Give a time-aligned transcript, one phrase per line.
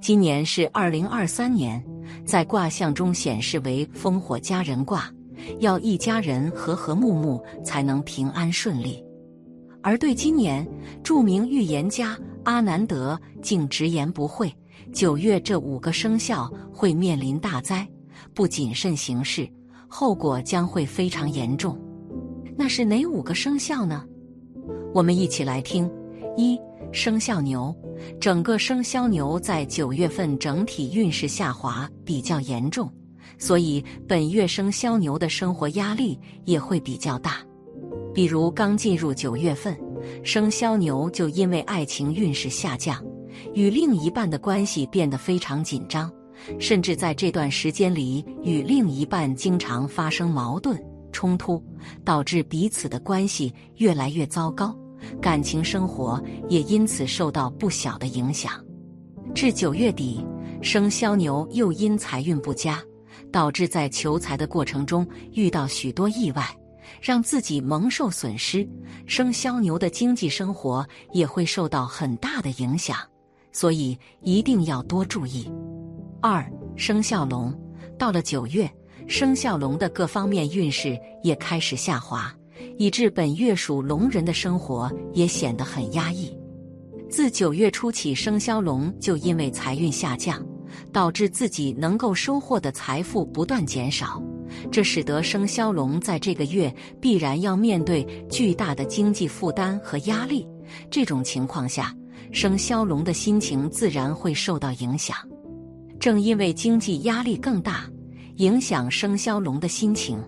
[0.00, 1.84] 今年是二零二三年，
[2.24, 5.12] 在卦象中显示为烽火家人卦，
[5.58, 9.04] 要一家人和和睦睦，才能平安顺利。
[9.82, 10.66] 而对今年，
[11.02, 14.52] 著名预言家阿南德竟直言不讳：
[14.92, 17.86] 九月这五个生肖会面临大灾，
[18.32, 19.48] 不谨慎行事，
[19.88, 21.78] 后果将会非常严重。
[22.56, 24.04] 那是哪五个生肖呢？
[24.94, 25.90] 我们一起来听：
[26.36, 26.58] 一、
[26.92, 27.74] 生肖牛，
[28.20, 32.90] 整个生肖牛在九月份整体运势下滑比较严重，
[33.38, 37.36] 所以本月生肖牛的生活压力也会比较大。
[38.14, 39.78] 比如刚进入九月份，
[40.24, 43.04] 生肖牛就因为爱情运势下降，
[43.54, 46.10] 与另一半的关系变得非常紧张，
[46.58, 50.82] 甚至在这段时间里与另一半经常发生矛盾
[51.12, 51.62] 冲突，
[52.04, 54.74] 导致彼此的关系越来越糟糕，
[55.20, 58.52] 感情生活也因此受到不小的影响。
[59.34, 60.24] 至九月底，
[60.62, 62.82] 生肖牛又因财运不佳，
[63.30, 66.44] 导致在求财的过程中遇到许多意外。
[67.02, 68.66] 让自己蒙受损失，
[69.06, 72.96] 生肖牛的经济生活也会受到很大的影响，
[73.52, 75.52] 所以一定要多注意。
[76.22, 77.54] 二生肖龙，
[77.98, 78.68] 到了九月，
[79.06, 82.34] 生肖龙的各方面运势也开始下滑，
[82.78, 86.32] 以致本月属龙人的生活也显得很压抑。
[87.10, 90.44] 自九月初起，生肖龙就因为财运下降，
[90.92, 94.22] 导致自己能够收获的财富不断减少。
[94.70, 100.46] 这使得生肖龙在这个月必然要面对巨大的经济负担和压力。
[100.90, 101.94] 这种情况下，
[102.30, 105.16] 生肖龙的心情自然会受到影响。
[105.98, 107.90] 正因为经济压力更大，
[108.36, 110.22] 影响生肖龙的心情，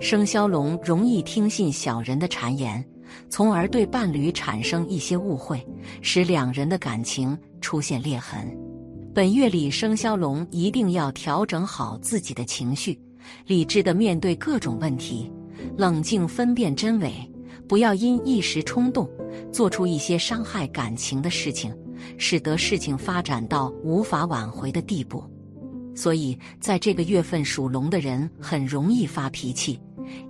[0.00, 2.82] 生肖龙容易听信小人的谗言，
[3.28, 5.62] 从而对伴侣产生一些误会，
[6.00, 8.50] 使两人的感情出现裂痕。
[9.14, 12.98] 本月里，生肖龙一定要调整好自己的情绪。
[13.46, 15.30] 理智的面对各种问题，
[15.76, 17.12] 冷静分辨真伪，
[17.68, 19.06] 不要因一时冲动
[19.52, 21.76] 做出一些伤害感情的事情，
[22.16, 25.22] 使得事情发展到无法挽回的地步。
[26.00, 29.78] 所以，在这个月份属龙的人很容易发脾气，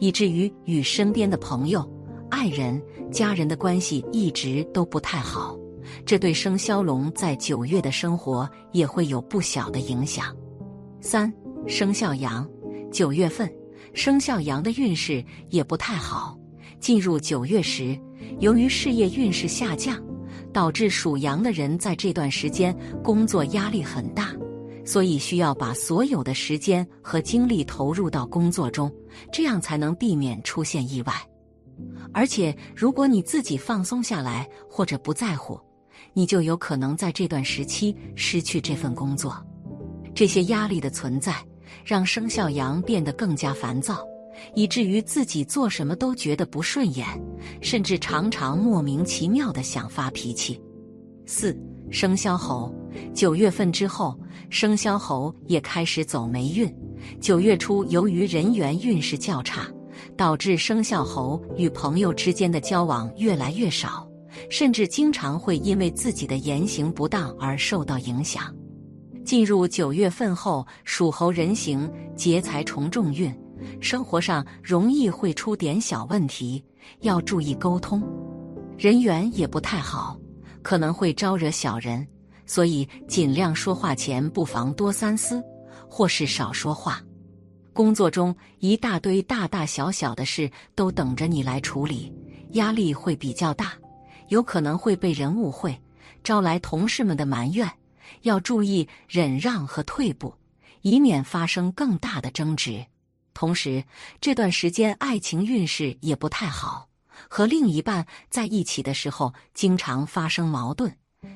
[0.00, 1.88] 以至于与身边的朋友、
[2.28, 2.82] 爱人、
[3.12, 5.56] 家人的关系一直都不太好。
[6.04, 10.34] 这对生肖龙在九月的生活也会有不小的影响。
[11.00, 11.32] 三
[11.68, 12.44] 生肖羊。
[12.90, 13.48] 九月份，
[13.94, 16.36] 生肖羊的运势也不太好。
[16.80, 17.96] 进入九月时，
[18.40, 19.96] 由于事业运势下降，
[20.52, 24.34] 导致属羊的人在这段时间工作压力很大，
[24.90, 28.92] 所以需要把所有的时间和精力投入到工作中，
[29.32, 31.14] 这样才能避免出现意外。
[32.12, 35.60] 而且，如果你自己放松下来或者不在乎，
[36.12, 39.32] 你就有可能在这段时期失去这份工作。
[40.12, 41.34] 这些压力的存在。
[41.84, 44.04] 让生肖羊变得更加烦躁，
[44.54, 47.06] 以至于自己做什么都觉得不顺眼，
[47.62, 50.60] 甚至常常莫名其妙的想发脾气。
[51.26, 51.56] 四
[51.90, 52.74] 生肖猴，
[53.14, 54.18] 九月份之后，
[54.48, 56.72] 生肖猴也开始走霉运。
[57.20, 59.66] 九月初，由于人缘运势较差，
[60.16, 64.06] 导致生肖猴与朋友之间的交往越来越少，
[64.50, 68.54] 甚至经常会因为自己的言行不当而受到影响。
[69.24, 73.32] 进入九月份后，属猴人行劫财重重运，
[73.80, 76.62] 生活上容易会出点小问题，
[77.00, 78.02] 要注意沟通，
[78.76, 80.18] 人缘也不太好，
[80.62, 82.06] 可能会招惹小人，
[82.50, 85.40] 所以尽量说话前不妨多三思，
[85.88, 87.00] 或是少说话。
[87.72, 92.12] 工作中一大堆大大小小的事都等着你来处理，
[92.54, 93.74] 压力会比较大，
[94.30, 95.80] 有可能会被人误会，
[96.24, 97.70] 招来同事们的埋怨。
[98.22, 100.34] 要注意忍让和退步，
[100.82, 102.84] 以免发生更大的争执。
[103.32, 103.84] 同时，
[104.20, 106.88] 这段时间爱情运势也不太好，
[107.28, 110.92] 和另一半在一起的时候经常发生矛盾，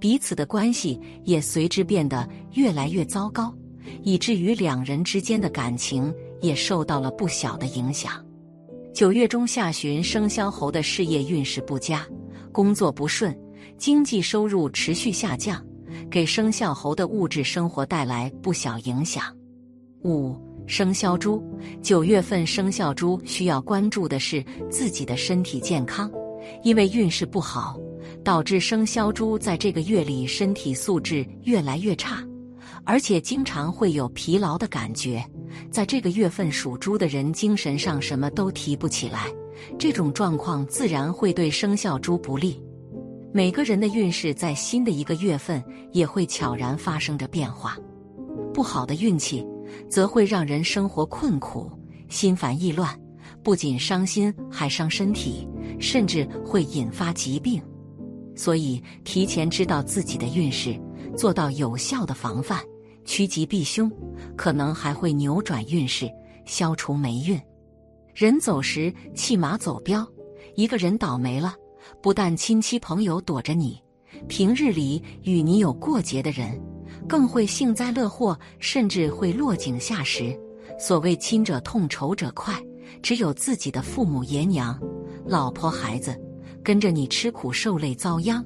[0.00, 3.54] 彼此的关系也随之变得越来越糟糕，
[4.02, 8.24] 以至于两人之间的感情也受到了不小的影响。
[8.94, 12.06] 九月中下旬，生肖猴的事业运势不佳，
[12.52, 13.36] 工作不顺，
[13.76, 15.62] 经济收入持续下降。
[16.10, 19.24] 给生肖猴的物质生活带来不小影响。
[20.04, 20.36] 五
[20.66, 21.42] 生肖猪，
[21.82, 26.10] 九月份生肖猪需要关注的是自己的身体健康，
[26.62, 27.78] 因为运势不好，
[28.26, 32.26] 导致生肖猪在这个月里身体素质越来越差，
[32.82, 35.24] 而且经常会有疲劳的感觉。
[35.70, 39.28] 在这个月份属猪的人精神上什么都提不起来，
[39.78, 42.60] 这种状况自然会对生肖猪不利。
[43.32, 45.62] 每个人的运势在新的一个月份
[45.92, 47.78] 也会悄然发生着变化。
[48.52, 49.46] 不好的运气，
[49.88, 51.70] 则会让人生活困苦、
[52.08, 52.92] 心烦意乱，
[53.44, 55.46] 不仅伤心，还伤身体，
[55.78, 57.62] 甚至会引发疾病。
[58.36, 60.78] 所以，提前知道自己的运势，
[61.16, 62.60] 做到有效的防范，
[63.04, 63.90] 趋吉避凶，
[64.36, 66.08] 可能还会扭转运势，
[66.44, 67.40] 消除霉运。
[68.14, 70.06] 人走时，弃马走镖。
[70.54, 71.54] 一个人倒霉了，
[72.02, 73.78] 不但亲戚朋友躲着你，
[74.28, 76.58] 平日里与你有过节的人，
[77.08, 80.38] 更会幸灾乐祸，甚至会落井下石。
[80.78, 82.54] 所谓亲者痛，仇者快，
[83.02, 84.78] 只有自己的父母爷娘、
[85.26, 86.18] 老婆孩子
[86.66, 88.44] 跟着你吃苦受累遭殃，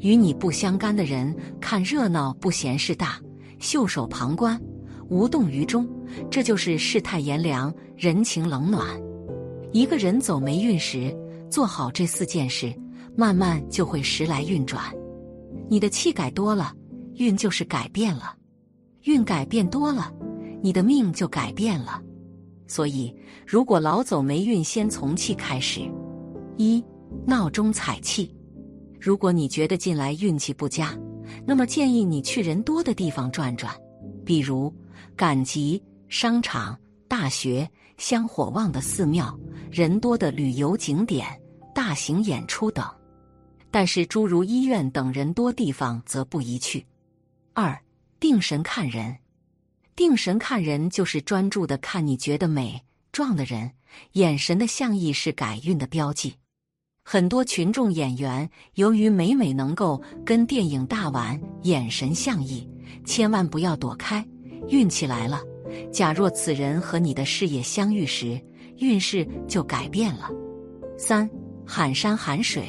[0.00, 3.18] 与你不相干的人看热闹不嫌事大，
[3.60, 4.60] 袖手旁观，
[5.08, 5.88] 无动于衷。
[6.30, 8.86] 这就是世态炎凉，人情冷暖。
[9.72, 11.16] 一个人走霉运时，
[11.48, 12.70] 做好这四件事，
[13.16, 14.84] 慢慢就会时来运转。
[15.66, 16.74] 你的气改多了，
[17.14, 18.36] 运就是改变了；
[19.04, 20.12] 运改变多了，
[20.62, 22.02] 你的命就改变了。
[22.66, 23.16] 所以，
[23.46, 25.80] 如果老走霉运，先从气开始。
[26.58, 26.84] 一
[27.26, 28.34] 闹钟踩气。
[29.00, 30.96] 如果你觉得近来运气不佳，
[31.46, 33.74] 那么建议你去人多的地方转转，
[34.24, 34.72] 比如
[35.16, 36.78] 赶集、商场、
[37.08, 39.38] 大学、香火旺的寺庙、
[39.70, 41.26] 人多的旅游景点。
[41.74, 42.86] 大型演出等，
[43.70, 46.86] 但是诸如医院等人多地方则不宜去。
[47.54, 47.82] 二
[48.20, 49.16] 定神看人，
[49.96, 52.78] 定神看人就是专注的看你觉得美
[53.10, 53.70] 壮的人，
[54.12, 56.34] 眼神的象意是改运的标记。
[57.04, 62.68] 很多群众演员由于每每能够跟电影大腕眼神相依，
[63.04, 64.26] 千万不要躲开，
[64.68, 65.40] 运气来了。
[65.90, 68.40] 假若此人和你的事业相遇时，
[68.78, 70.30] 运势就改变了。
[70.96, 71.28] 三。
[71.64, 72.64] 喊山喊水，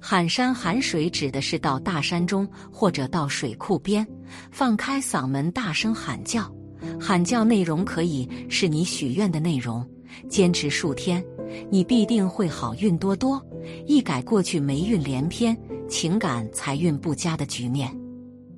[0.00, 4.04] 喊山喊水指的是到大山中或者到水库边，
[4.50, 6.50] 放开嗓门大声喊叫。
[6.98, 9.86] 喊叫内容可以是你许愿的内容，
[10.30, 11.22] 坚持数天，
[11.70, 13.44] 你必定会好运多多，
[13.86, 15.56] 一改过去霉运连篇、
[15.88, 17.94] 情感财运不佳的局面。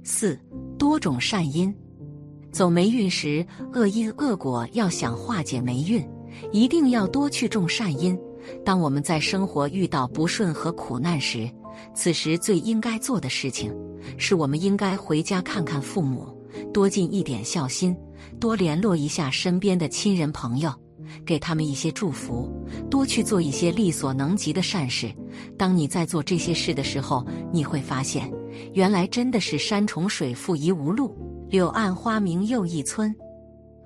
[0.02, 0.38] 四
[0.78, 1.74] 多种善因，
[2.50, 6.06] 走霉运时，恶因恶果要想化解霉运，
[6.52, 8.18] 一定要多去种善因。
[8.64, 11.50] 当我们在生活遇到不顺和苦难时，
[11.94, 13.74] 此时最应该做的事情，
[14.16, 16.26] 是我们应该回家看看父母，
[16.72, 17.94] 多尽一点孝心，
[18.40, 20.72] 多联络一下身边的亲人朋友，
[21.24, 22.50] 给他们一些祝福，
[22.90, 25.12] 多去做一些力所能及的善事。
[25.56, 28.32] 当你在做这些事的时候，你会发现，
[28.72, 31.16] 原来真的是山重水复疑无路，
[31.48, 33.14] 柳暗花明又一村。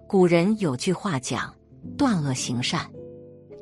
[0.08, 1.54] 古人有句话讲
[1.96, 2.90] ：“断恶行善”，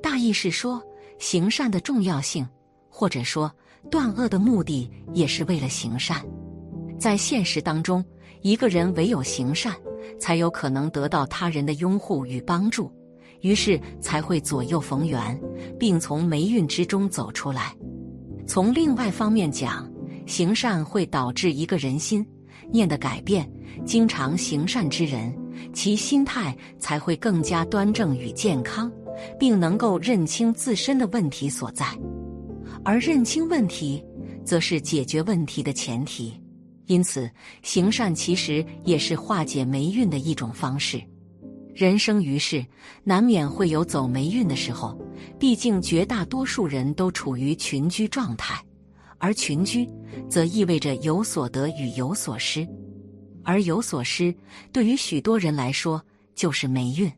[0.03, 0.83] 大意是说。
[1.19, 2.49] 行善的重要性，
[2.89, 3.53] 或者说
[3.91, 6.25] 断恶的目的，也是为了行善。
[6.99, 8.03] 在现实当中，
[8.41, 9.77] 一个人唯有行善，
[10.19, 12.91] 才有可能得到他人的拥护与帮助，
[13.41, 15.41] 于是才会左右逢源，
[15.79, 17.75] 并从霉运之中走出来。
[18.47, 19.91] 从另外方面讲，
[20.27, 22.27] 行善会导致一个人心
[22.73, 23.51] 念的改变。
[23.85, 25.35] 经常行善之人，
[25.73, 28.91] 其心态才会更加端正与健康。
[29.39, 31.85] 并能够认清自身的问题所在，
[32.83, 34.03] 而认清问题，
[34.47, 36.33] 则是解决问题的前提。
[36.87, 37.31] 因此，
[37.63, 41.03] 行善其实也是化解霉运的一种方式。
[41.81, 42.63] 人生于世，
[43.05, 45.01] 难免会有走霉运的时候，
[45.39, 48.63] 毕竟绝大多数人都处于群居状态，
[49.17, 49.89] 而群居
[50.29, 52.69] 则意味着有所得与有所失，
[53.43, 54.35] 而有所失
[54.71, 57.11] 对于许多人来说就是霉运。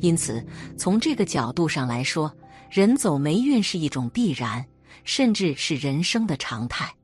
[0.00, 2.30] 因此，从这个角度上来说，
[2.70, 4.62] 人走霉运是一种必然，
[5.04, 6.94] 甚至是人生的常态。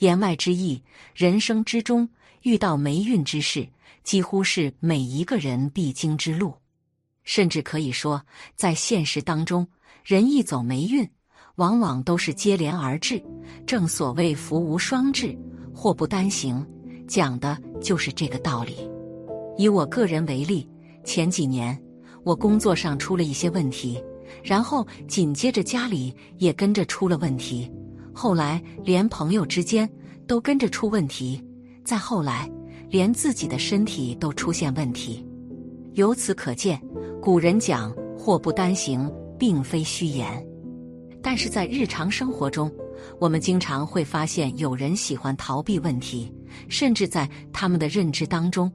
[0.00, 0.82] 言外之意，
[1.14, 2.06] 人生之中
[2.42, 3.66] 遇到霉运之事，
[4.02, 6.54] 几乎是每一个人必经之路。
[7.24, 8.22] 甚至可以说，
[8.56, 9.66] 在现实当中，
[10.04, 11.08] 人一走霉运，
[11.56, 13.22] 往往都是接连而至。
[13.66, 15.36] 正所谓“福无双至，
[15.74, 16.66] 祸不单行”，
[17.06, 18.74] 讲的就是这个道理。
[19.58, 20.68] 以我个人为例，
[21.04, 21.78] 前几年。
[22.24, 24.02] 我工作上出了一些问题，
[24.42, 27.70] 然后紧接着家里也跟着出了问题，
[28.12, 29.88] 后来连朋友之间
[30.26, 31.42] 都跟着出问题，
[31.84, 32.50] 再后来
[32.88, 35.24] 连自己的身体都出现问题。
[35.94, 36.80] 由此可见，
[37.20, 40.46] 古人讲“祸不单行”并非虚言。
[41.22, 42.70] 但是在日常生活中，
[43.20, 46.32] 我们经常会发现有人喜欢逃避问题，
[46.68, 48.70] 甚至在他们的认知当中。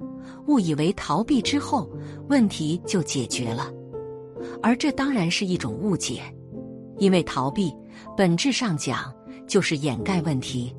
[0.48, 1.90] 误以为逃避之后
[2.28, 3.72] 问题就解决了，
[4.62, 6.22] 而这当然是一种误解，
[6.98, 7.74] 因为逃避
[8.16, 9.14] 本质上讲
[9.48, 10.76] 就是掩盖问题，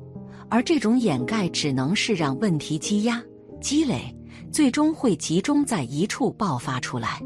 [0.49, 3.23] 而这种掩盖只能是让问题积压、
[3.59, 4.15] 积累，
[4.51, 7.21] 最终会集中在一处爆发出来。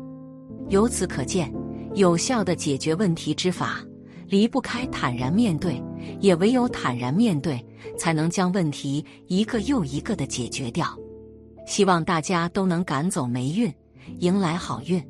[0.70, 1.54] 由此可见，
[1.96, 3.84] 有效的解决问题之法
[4.28, 5.82] 离不开坦然面对，
[6.20, 7.64] 也唯有坦然面对，
[7.98, 10.98] 才能将问题一个又一个的解决掉。
[11.66, 13.72] 希望大家都能赶走霉运，
[14.20, 15.04] 迎来好运。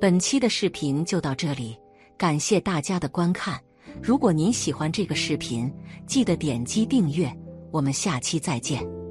[0.00, 1.76] 本期的视频就到这里，
[2.16, 3.60] 感谢大家的观看。
[4.02, 5.72] 如果您喜欢这个视频，
[6.06, 7.30] 记得点击订阅。
[7.72, 9.05] 我们下期再见。